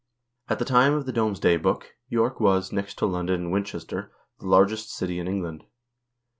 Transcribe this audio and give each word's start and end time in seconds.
At 0.49 0.57
the 0.57 0.65
time 0.65 0.93
of 0.95 1.05
the 1.05 1.11
"Domesday 1.11 1.57
Book," 1.57 1.91
York 2.09 2.39
was, 2.39 2.71
next 2.71 2.95
to 2.97 3.05
London 3.05 3.35
and 3.41 3.51
Winchester, 3.51 4.11
the 4.39 4.47
largest 4.47 4.89
city 4.89 5.19
in 5.19 5.27
England. 5.27 5.63